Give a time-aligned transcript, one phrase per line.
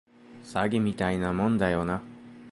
[0.43, 2.01] 詐欺みたいなもんだよな